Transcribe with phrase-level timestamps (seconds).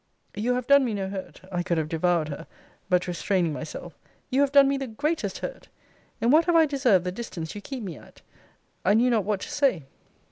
[0.35, 1.41] You have done me no hurt.
[1.51, 2.47] I could have devoured her
[2.89, 3.93] but restraining myself
[4.31, 5.67] You have done me the greatest hurt!
[6.19, 8.23] In what have I deserved the distance you keep me at?
[8.83, 9.83] I knew not what to say.